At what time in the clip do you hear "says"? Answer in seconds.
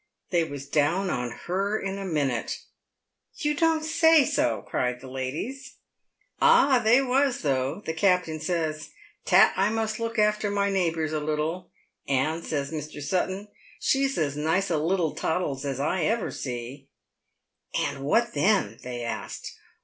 8.39-8.89, 12.43-12.71